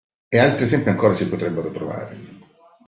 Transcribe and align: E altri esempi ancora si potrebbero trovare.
E 0.31 0.39
altri 0.39 0.63
esempi 0.63 0.89
ancora 0.89 1.13
si 1.13 1.27
potrebbero 1.29 1.69
trovare. 1.69 2.17